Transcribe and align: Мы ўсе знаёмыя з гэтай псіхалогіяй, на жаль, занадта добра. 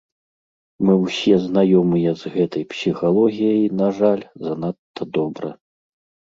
Мы 0.85 0.93
ўсе 1.01 1.33
знаёмыя 1.47 2.13
з 2.21 2.31
гэтай 2.37 2.63
псіхалогіяй, 2.71 3.61
на 3.83 3.87
жаль, 3.99 4.23
занадта 4.47 5.03
добра. 5.21 5.49